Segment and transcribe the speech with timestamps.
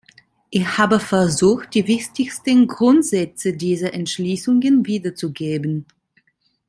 [0.49, 5.85] Ich habe versucht, die wichtigsten Grundsätze dieser Entschließungen wiederzugeben.